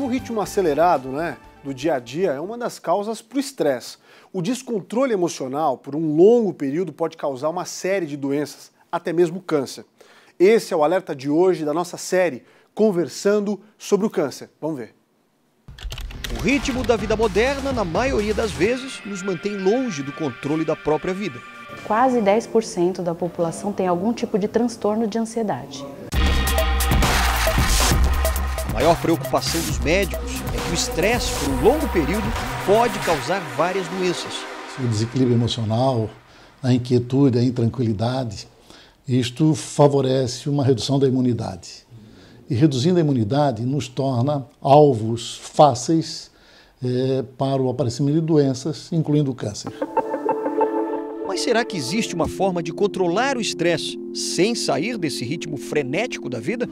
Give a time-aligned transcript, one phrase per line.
[0.00, 3.98] Um ritmo acelerado, né, do dia a dia é uma das causas para o estresse.
[4.32, 9.42] O descontrole emocional por um longo período pode causar uma série de doenças, até mesmo
[9.42, 9.84] câncer.
[10.38, 12.44] Esse é o alerta de hoje da nossa série
[12.74, 14.48] Conversando sobre o Câncer.
[14.58, 14.94] Vamos ver.
[16.34, 20.74] O ritmo da vida moderna, na maioria das vezes, nos mantém longe do controle da
[20.74, 21.38] própria vida.
[21.86, 25.84] Quase 10% da população tem algum tipo de transtorno de ansiedade.
[28.80, 32.24] A maior preocupação dos médicos é que o estresse por um longo período
[32.64, 34.32] pode causar várias doenças.
[34.78, 36.08] O desequilíbrio emocional,
[36.62, 38.48] a inquietude, a intranquilidade,
[39.06, 41.86] isto favorece uma redução da imunidade.
[42.48, 46.30] E reduzindo a imunidade nos torna alvos fáceis
[46.82, 49.70] é, para o aparecimento de doenças, incluindo o câncer.
[51.28, 56.30] Mas será que existe uma forma de controlar o estresse sem sair desse ritmo frenético
[56.30, 56.66] da vida?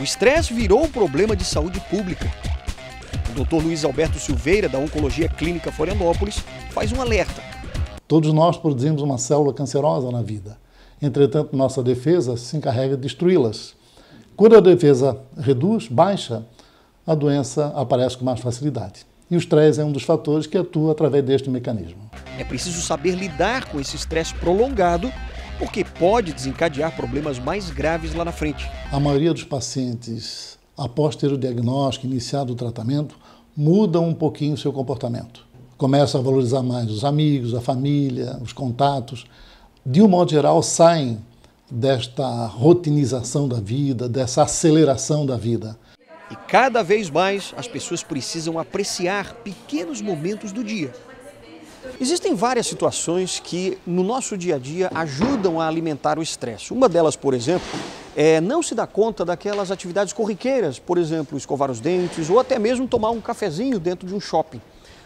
[0.00, 2.24] O estresse virou um problema de saúde pública.
[3.36, 3.62] O Dr.
[3.62, 7.42] Luiz Alberto Silveira, da Oncologia Clínica Florianópolis, faz um alerta.
[8.08, 10.56] Todos nós produzimos uma célula cancerosa na vida.
[11.02, 13.74] Entretanto, nossa defesa se encarrega de destruí-las.
[14.34, 16.46] Quando a defesa reduz, baixa,
[17.06, 19.04] a doença aparece com mais facilidade.
[19.30, 22.10] E o estresse é um dos fatores que atua através deste mecanismo.
[22.38, 25.12] É preciso saber lidar com esse estresse prolongado
[25.60, 28.66] porque pode desencadear problemas mais graves lá na frente.
[28.90, 33.14] A maioria dos pacientes, após ter o diagnóstico, iniciado o tratamento,
[33.54, 35.46] mudam um pouquinho o seu comportamento.
[35.76, 39.26] Começam a valorizar mais os amigos, a família, os contatos.
[39.84, 41.18] De um modo geral, saem
[41.70, 45.78] desta rotinização da vida, dessa aceleração da vida.
[46.30, 50.90] E cada vez mais as pessoas precisam apreciar pequenos momentos do dia
[52.00, 56.72] Existem várias situações que no nosso dia a dia ajudam a alimentar o estresse.
[56.72, 57.68] Uma delas, por exemplo,
[58.16, 62.58] é não se dar conta daquelas atividades corriqueiras, por exemplo, escovar os dentes ou até
[62.58, 64.62] mesmo tomar um cafezinho dentro de um shopping.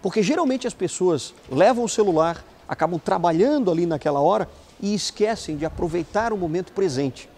[0.00, 4.48] Porque geralmente as pessoas levam o celular, acabam trabalhando ali naquela hora
[4.80, 7.28] e esquecem de aproveitar o momento presente.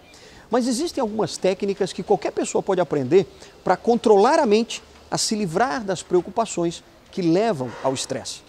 [0.48, 3.26] Mas existem algumas técnicas que qualquer pessoa pode aprender
[3.64, 4.80] para controlar a mente
[5.10, 8.48] a se livrar das preocupações que levam ao estresse.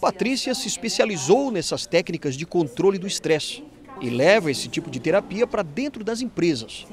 [0.00, 3.64] Patrícia se especializou nessas técnicas de controle do estresse
[4.00, 6.86] e leva esse tipo de terapia para dentro das empresas.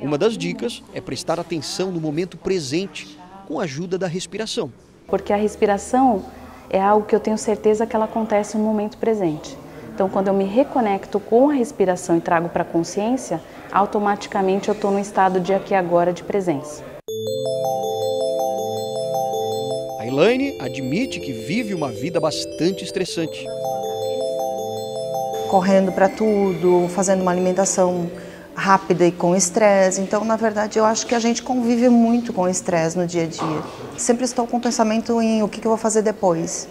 [0.00, 4.72] Uma das dicas é prestar atenção no momento presente com a ajuda da respiração.
[5.06, 6.24] Porque a respiração
[6.68, 9.56] é algo que eu tenho certeza que ela acontece no momento presente.
[9.94, 14.74] Então, quando eu me reconecto com a respiração e trago para a consciência, automaticamente eu
[14.74, 16.91] estou no estado de aqui agora de presença.
[20.12, 23.46] Elaine admite que vive uma vida bastante estressante.
[25.48, 28.10] Correndo para tudo, fazendo uma alimentação
[28.54, 30.02] rápida e com estresse.
[30.02, 33.26] Então, na verdade, eu acho que a gente convive muito com estresse no dia a
[33.26, 33.62] dia.
[33.96, 36.68] Sempre estou com o pensamento em o que eu vou fazer depois.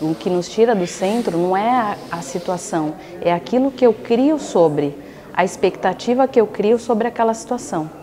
[0.00, 3.92] O que nos tira do centro não é a, a situação, é aquilo que eu
[3.92, 4.96] crio sobre,
[5.32, 8.01] a expectativa que eu crio sobre aquela situação.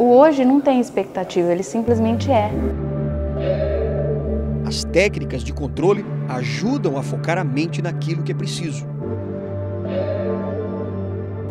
[0.00, 2.50] O hoje não tem expectativa, ele simplesmente é.
[4.66, 8.86] As técnicas de controle ajudam a focar a mente naquilo que é preciso.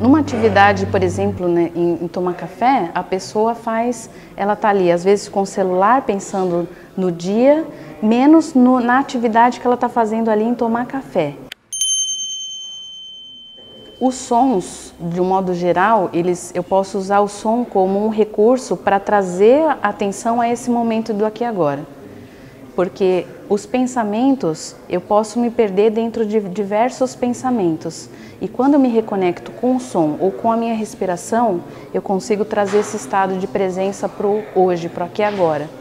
[0.02, 4.92] Numa atividade, por exemplo, né, em, em, tomar café, a pessoa faz, ela está ali,
[4.92, 6.68] às vezes com o celular, pensando
[6.98, 7.68] no dia,
[8.02, 11.36] menos no, na atividade que ela está fazendo ali em tomar café.
[14.02, 18.78] Os sons, de um modo geral, eles, eu posso usar o som como um recurso
[18.78, 21.86] para trazer atenção a esse momento do aqui e agora.
[22.78, 28.10] Porque os pensamentos, eu posso me perder dentro de diversos pensamentos.
[28.40, 31.60] E quando eu me reconecto com o som ou com a minha respiração,
[31.94, 35.79] eu consigo trazer esse estado de presença para o hoje, para o aqui e agora.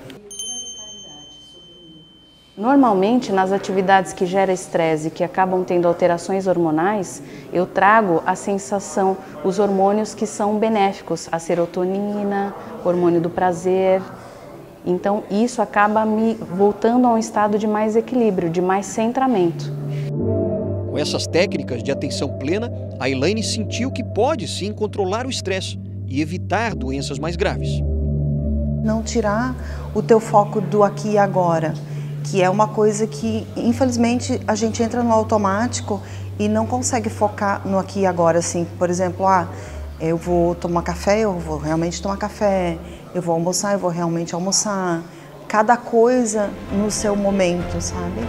[2.58, 7.22] Normalmente, nas atividades que geram estresse e que acabam tendo alterações hormonais,
[7.52, 12.52] eu trago a sensação, os hormônios que são benéficos, a serotonina,
[12.84, 14.02] o hormônio do prazer.
[14.84, 19.72] Então, isso acaba me voltando a um estado de mais equilíbrio, de mais centramento.
[20.90, 25.78] Com essas técnicas de atenção plena, a Elaine sentiu que pode sim controlar o estresse
[26.08, 27.80] e evitar doenças mais graves.
[28.82, 29.54] Não tirar
[29.94, 31.72] o teu foco do aqui e agora
[32.24, 36.00] que é uma coisa que, infelizmente, a gente entra no automático
[36.38, 39.48] e não consegue focar no aqui e agora, assim, por exemplo, ah,
[40.00, 42.78] eu vou tomar café, eu vou realmente tomar café,
[43.14, 45.02] eu vou almoçar, eu vou realmente almoçar.
[45.48, 48.20] Cada coisa no seu momento, sabe?